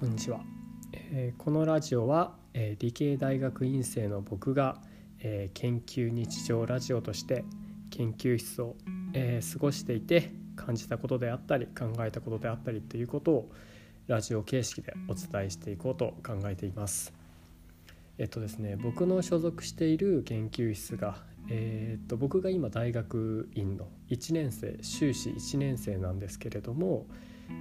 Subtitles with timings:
[0.00, 0.40] こんにちは、
[0.94, 4.80] えーこのラジオは、えー理系大学院生の僕が、
[5.18, 7.44] えー研究日常ラジオとして
[7.90, 8.76] 研究室を、
[9.12, 13.50] え過ごしていて感じたことであったり考えたことであったりということを
[14.06, 17.12] ラジオ形式でお伝えしていこうと考えています。
[18.16, 21.18] えっとですね僕の所属している研究室が、
[21.50, 27.04] えーっと僕が今大学院の1年生修士1年生なんですけれども、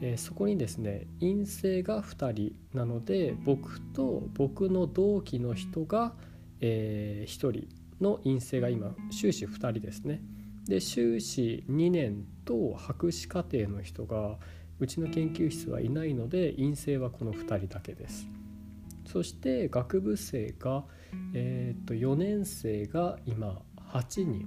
[0.00, 6.14] えーそこにですね院生が2人なので僕と僕の同期の人が、
[6.60, 7.68] え1人
[8.00, 10.22] の院生が今修士2人ですね。
[10.64, 14.38] で修士2年と博士課程の人が
[14.78, 18.28] うちの研究室はいないので院生はこの2人だけです。
[19.06, 20.84] そして学部生が、
[21.32, 24.46] えー、と4年生が今8人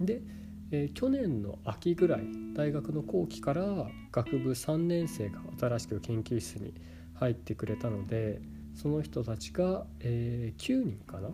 [0.00, 0.22] で、
[0.70, 2.22] えー去年の秋ぐらい
[2.54, 6.74] 大学の後期から学部3年生が新しく研究室に
[7.14, 8.40] 入ってくれたので
[8.74, 11.30] その人たちが、えー9人かな？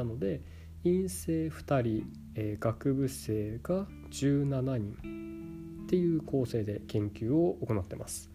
[0.00, 0.42] なので
[0.84, 8.30] 院生2人、えー学部生が17人っていう構成で研究を行ってます。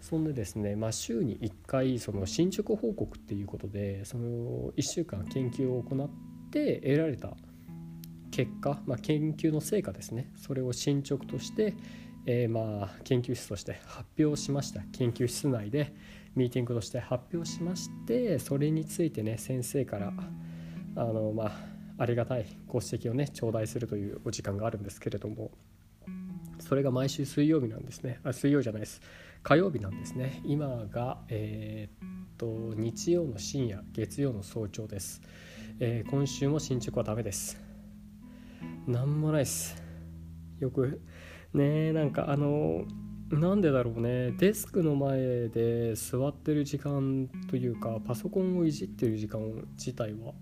[0.00, 6.08] そんでですね、まあ、週に1回その進捗報告っていうことでその1週間研究を行っ
[6.50, 7.36] て得られた
[8.36, 10.30] 結果、まあ、研究の成果ですね。
[10.36, 11.74] それを進捗として、
[12.26, 14.82] えーまあ研究室として発表しました。
[14.92, 15.94] 研究室内で
[16.34, 20.12] ミーティングとして発表しましてそれについてね先生から
[20.96, 21.52] あのまあ
[21.96, 25.50] ありがたいご指摘をね頂戴するというお時間があるんですけれども
[26.58, 28.20] それが毎週水曜日なんですね。
[28.22, 29.00] あ水曜じゃないです。
[29.44, 30.42] 火曜日なんですね。
[30.44, 35.22] 今がえーっと日曜の深夜月曜の早朝です、
[35.80, 37.75] えー今週も進捗はダメです。
[38.86, 39.76] なんもないです。
[40.60, 41.00] よく
[41.52, 42.84] ねなんかあの
[43.30, 44.30] なんでだろうね。
[44.38, 49.40] デスクの前で座ってる時間というかパソコンをいじってる時間
[49.76, 50.34] 自体は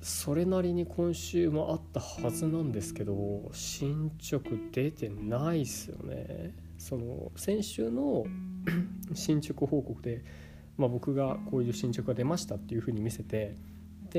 [0.00, 6.56] それなりに今週もあったはずなんですけど進捗出てないっすよね。
[6.76, 8.24] その先週の
[9.14, 10.24] 進捗報告で、
[10.76, 13.56] まあ、僕がこういう進捗が出ましたっていうふうに見せて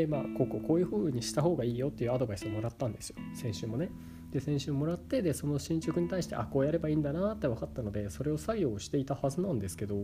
[0.07, 3.17] まあこここういうふうにした方がいいよっていうアドバイスをもらったんですよ。
[3.33, 3.89] 先週もね。
[4.31, 9.95] で先週もらってでその進捗に対してあこうやればいいんだなって分かったのでそれを作業していたはずなんですけど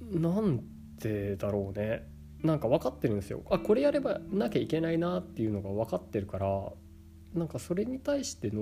[0.00, 0.62] なん
[0.98, 2.08] でだろうね。
[2.42, 3.42] なんか分かってるんですよ。
[3.50, 6.72] あこれやればなきゃいけないなっていうのが分かってるから
[7.34, 8.60] なんかそれに対しての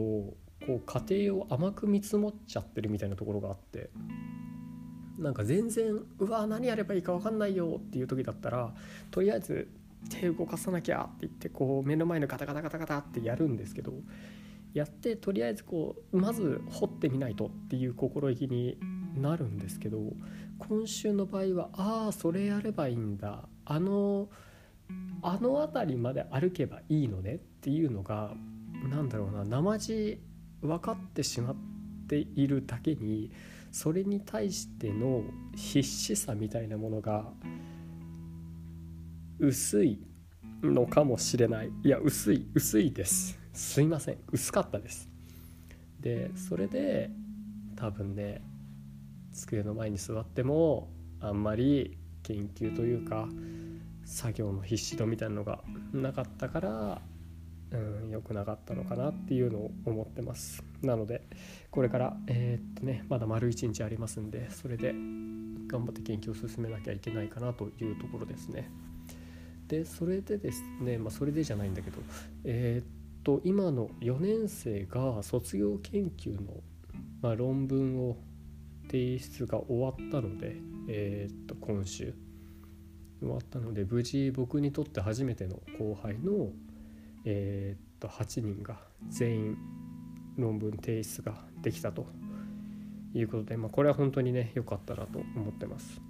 [0.67, 3.91] こう過程を甘く見積もっちゃってるみたいなところがあって。
[5.22, 8.72] なんか全然うわ何やればいいか分かんないよっていう時だったら
[9.10, 9.69] とりあえず
[10.10, 13.93] 手動かさなきゃって言ってこう目の前のガタガタガタガタってやるんですけど
[14.75, 18.78] やってとりあえずこうまず掘ってみないとっていう心意気に
[19.15, 19.99] なるんですけど
[20.59, 23.49] 今週の場合はああそれやればいいんだ。
[23.65, 24.28] あの
[25.22, 28.34] あの辺りまで歩けばいいのねっていうのが
[28.91, 30.21] なんだろうな生地
[30.60, 31.56] 分かってしまっ
[32.09, 33.31] ているだけに
[33.72, 35.25] それに対しての
[35.56, 37.25] 必死さみたいなものが
[39.38, 39.99] 薄い
[40.62, 41.71] のかもしれない。
[41.83, 43.41] いや薄い薄いです。
[43.55, 44.19] すいません。
[44.31, 45.09] 薄かったです。
[46.00, 47.10] でそれで
[47.75, 48.43] 多分ね
[49.33, 50.91] 机の前に座っても
[51.21, 53.27] あんまり研究というか
[54.04, 55.60] 作業の必死度みたいなのが
[55.94, 57.00] なかったから
[57.72, 60.62] うん良くなかったのかなっていうのを思ってます。
[60.83, 61.22] なので
[61.71, 68.71] これからえーっとねまだ丸1日ありますんでそれで頑張って研究を進めなきゃいけないかなというところですね。
[69.69, 71.99] でそれでですねまあそれでじゃないんだけど
[72.44, 72.87] えーっ
[73.25, 76.62] と今の4年生が卒業研究の、
[77.22, 78.16] まあ、論文を
[78.87, 80.56] 提出が終わったので、
[80.89, 82.15] えーっと今週。
[83.22, 86.49] 終わったので無事僕にとって初めての後輩の、
[87.25, 88.77] えーっと8人が
[89.09, 89.59] 全員
[90.36, 92.07] 論文提出ができたと
[93.15, 96.01] いうことで、まあ、これは本当にね良かったなと思ってます。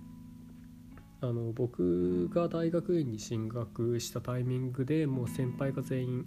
[1.20, 6.26] あの僕が大学院に進学したタイミングでもう先輩が全員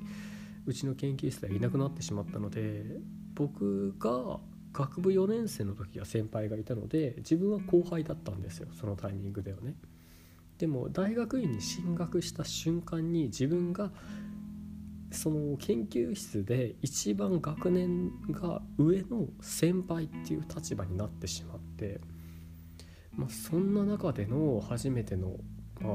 [0.65, 2.85] うちの研究室ではいなくなってしまったので
[3.33, 4.39] 僕が
[4.71, 9.75] 学部4年生の時は先輩がいたので自分は後輩だったんですよそのタイミングではね。
[10.57, 13.91] でも大学院に進学した瞬間に自分が
[15.11, 22.01] その研究室で一番学年が上の先輩っていう立場になってしまって、
[23.13, 25.37] まあ、そんな中での初めての、
[25.79, 25.91] まあ、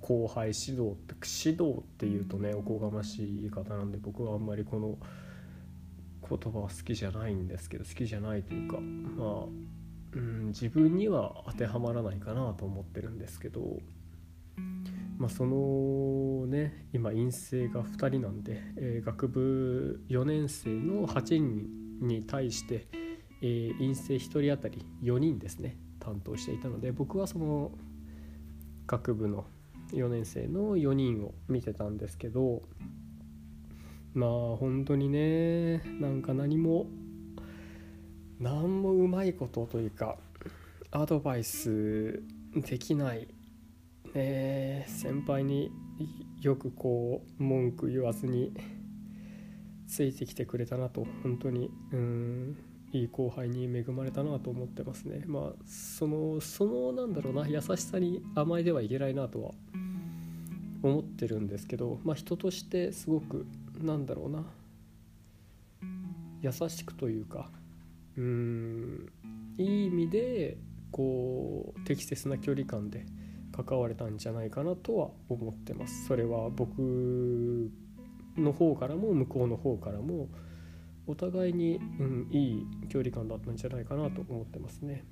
[0.00, 1.14] 後輩指導って
[1.44, 4.98] 指導っていうとねおこがましい言い方なんで僕はあんまりこの
[6.28, 9.72] 言葉は好きじゃないんですけど好きじゃないというかまあ
[10.14, 13.78] うん、自分には当てはまらないかなと思ってるんですけど、
[15.22, 21.68] まあ、そのね今陰性が2人なんで、えー、学部4年生の8人
[22.00, 22.88] に対して、
[23.40, 27.70] えー、陰性1人当たり4人ですね担当していたので僕はその
[28.88, 29.44] 学部の
[29.92, 32.62] 4年生の4人を見てたんですけど
[34.14, 36.86] まあ本当にねなんか何も
[38.40, 40.16] 何もうまいことというか
[40.90, 42.20] アドバイス
[42.56, 43.28] できない
[44.14, 45.70] ね先輩に
[46.40, 48.52] よくこう文句言わずに
[49.86, 52.56] ついてきてくれたなと本当にうん
[52.92, 55.22] いい後輩に恵まれたなと思ってますね。
[55.26, 59.52] まあそのそのなんだろうな優しさに甘えではいけないなとは
[60.82, 63.46] 思ってるんですけどまあ人としてすごく
[63.80, 64.44] なんだろうな
[66.42, 67.50] 優しくというか
[68.16, 69.12] うん
[69.56, 70.58] いい意味で
[70.90, 73.06] こう適切な距離感で
[73.52, 77.70] 関われたんじゃないかなとは思ってますそれは僕
[78.36, 80.28] の方からも向こうの方からも
[81.06, 85.04] お互いに、うん、いい距離感だったんじゃないかなと思ってますね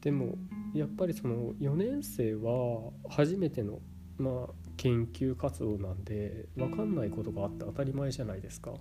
[0.00, 0.36] でも
[0.74, 3.80] やっぱりその4年生は初めての
[4.18, 8.72] まあ研究活動なんで分かんないことがあって当たり前じゃないですか。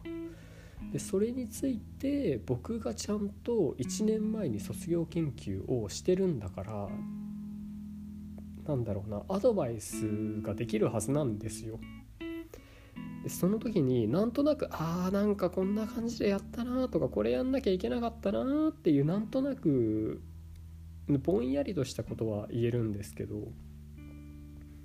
[0.91, 6.89] でそれについて僕がちゃんと1年前に卒業研究をしてるんだから
[8.65, 11.79] なんだろうなアドバイスができるはずなんですよ。
[13.23, 20.21] でその時になんとなくあーなんかこんな感じでやったなとかこれやんなきゃいけなかったなっていうなんとなく
[21.07, 23.35] ぼんやりとしたことは言えるんですけど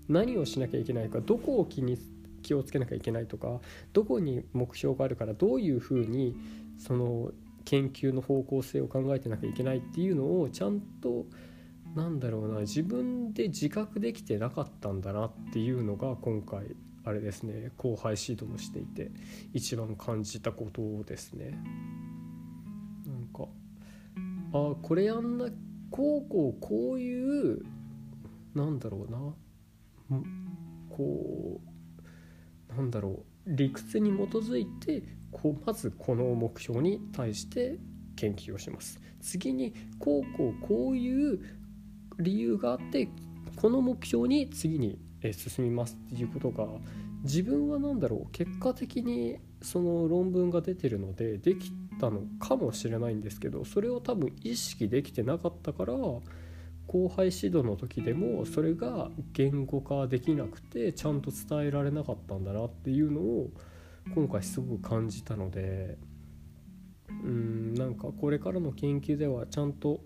[0.09, 1.99] 何をしなきゃいけないかどこを気に
[2.43, 3.61] 気をつけなきゃいけないとか
[3.93, 6.37] どこに目標があるからどういうふうに
[6.79, 7.33] その
[7.65, 11.27] 研究の方向性を考えてなきゃいけないっていうのをちゃんと
[11.95, 19.11] なんだろうな自分で自覚できてなかったんだなっていうのが今回あれですね後輩指導をしていて
[19.53, 21.59] 一番感じたことですね。
[23.07, 23.49] なんか
[24.53, 25.47] あこれやんな
[25.91, 27.63] こうこうこういう
[28.55, 29.19] なんだろうな
[30.91, 31.61] こ
[32.71, 37.79] うなんだろう理屈に基づいてこうまずこの目標に対して
[38.17, 41.41] 研究をします次にこうこうこういう
[42.19, 43.09] 理由があって
[43.57, 44.99] この目標に次に
[45.33, 46.67] 進みますっていうことが
[47.25, 63.51] 自分は何だろう結果的にその論文が出てるのでできたのかもしれないんですけどそれを多分意識できてなかったから後輩指導の時でもそれが言語化できなくてちゃんと伝えられなかったんだなっていうのを
[64.15, 65.99] 今回すごく感じたので
[67.11, 70.01] うんなんかこれからの研究ではちゃんと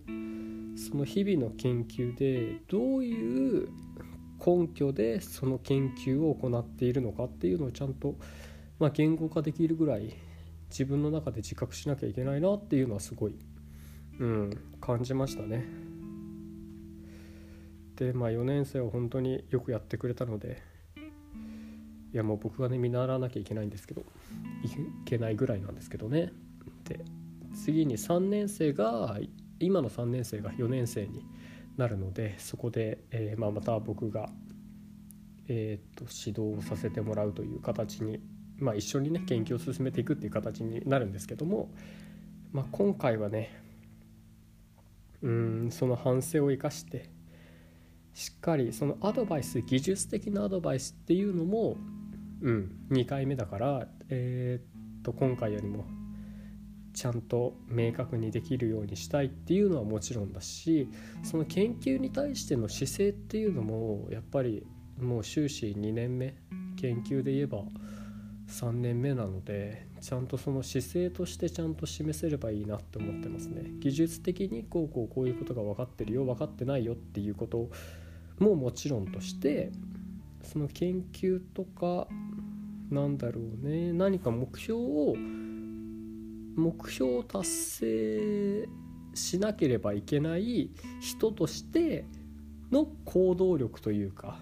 [0.76, 3.69] その日々の研究でどういう
[4.44, 8.16] 根拠でその研究を行っているのかっていうのをちゃんと、
[8.78, 10.14] まあ、言語化できるぐらい
[10.69, 13.36] 自分の中で自覚しなきゃいけないなっていうのはすごい、
[14.19, 15.64] うん、感じましたね。
[17.96, 20.62] でまあ4年生は本当によくやってくれたので
[22.12, 24.04] いやもう僕がね見習わなきゃいけないんですけどい
[25.04, 26.32] けないぐらいなんですけどね
[26.84, 27.05] で
[27.55, 29.19] 次に3年生が
[29.64, 31.24] 今の3年生が4年生に
[31.76, 34.28] なるのでそこで、えー、まあ、また僕が、
[35.48, 38.20] えー、と指導をさせてもらうという形に、
[38.58, 41.70] まあ、一緒にね研究を進めていくっていう形になるんですけども、
[42.52, 43.58] まあ、今回はね
[45.22, 47.08] うんその反省を生かして
[48.12, 51.76] しっかりそのアドバイス技術的なアドバイスっていうのも、
[52.42, 55.86] うん、2回目だから、えー、っと今回よりも
[56.94, 60.89] ちゃんと明確にできるようにしたいっていうのはもちろんだし
[61.22, 64.67] その研究に対しての姿勢っていうのもやっぱり
[65.01, 66.34] もう終始2年目
[66.77, 67.65] 研究で言えば
[68.49, 73.63] 3年目なのでちゃんとその姿勢としてちゃんと示せればいいなって思ってますね。
[73.79, 77.70] 技術的にこうこうこういうことが分かってるよ分かってないよっていうこと
[78.39, 79.70] ももちろんとして
[80.43, 82.08] その研究とか
[82.91, 85.17] なんだろうね何か目標を
[86.56, 88.69] 目標を達成
[89.15, 92.05] しなければいけない人として
[92.71, 94.39] の行動力というか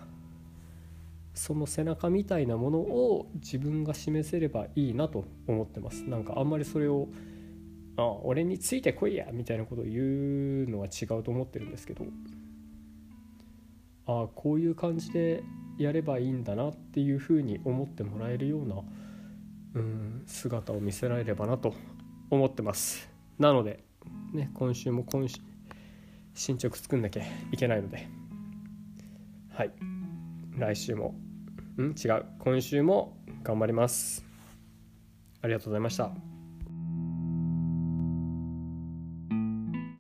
[1.34, 6.02] その背中みたいなものを自分が示せればいいなと思ってます。
[6.02, 7.08] なんかあんまりそれを
[7.96, 12.04] あ俺についてこいやみたいなことを言うのは違うと思ってるんですけど
[14.06, 15.42] ああこういう感じで
[15.78, 18.76] やればいいんだなっていうふうに思ってもらえるような
[19.74, 21.74] うん姿を見せられればなと
[22.30, 23.08] 思ってます。
[23.38, 23.84] なので
[24.32, 25.40] ね今週も今週
[26.34, 27.22] 進捗作んなきゃ
[27.52, 28.08] いけないので。
[29.52, 29.72] はい。
[30.56, 31.14] 来週も。
[31.78, 32.24] ん違う。
[32.38, 34.24] 今週も頑張ります。
[35.42, 36.39] ありがとうございました。